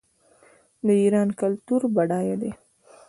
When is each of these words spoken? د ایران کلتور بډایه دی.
د 0.85 0.87
ایران 1.03 1.29
کلتور 1.41 1.81
بډایه 1.95 2.35
دی. 2.41 2.51